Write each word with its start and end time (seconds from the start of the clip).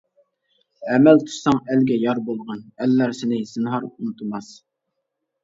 ئەمەل 0.93 1.19
تۇتساڭ 1.27 1.59
ئەلگە 1.73 1.97
يار 2.05 2.21
بولغىن، 2.31 2.65
ئەللەر 2.81 3.15
سېنى 3.21 3.41
زىنھار 3.53 3.87
ئۇنتۇماس. 3.93 4.51